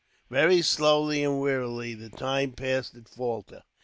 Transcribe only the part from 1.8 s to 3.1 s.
the time passed at